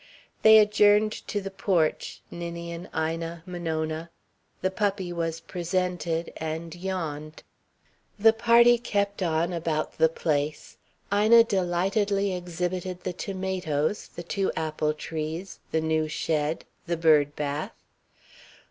They 0.41 0.57
adjourned 0.57 1.11
to 1.27 1.41
the 1.41 1.51
porch 1.51 2.21
Ninian, 2.31 2.89
Ina, 2.97 3.43
Monona. 3.45 4.09
The 4.63 4.71
puppy 4.71 5.13
was 5.13 5.41
presented, 5.41 6.33
and 6.37 6.73
yawned. 6.73 7.43
The 8.17 8.33
party 8.33 8.79
kept 8.79 9.21
on 9.21 9.53
about 9.53 9.99
"the 9.99 10.09
place." 10.09 10.77
Ina 11.13 11.43
delightedly 11.43 12.33
exhibited 12.35 13.03
the 13.03 13.13
tomatoes, 13.13 14.07
the 14.07 14.23
two 14.23 14.51
apple 14.55 14.95
trees, 14.95 15.59
the 15.69 15.81
new 15.81 16.07
shed, 16.07 16.65
the 16.87 16.97
bird 16.97 17.35
bath. 17.35 17.75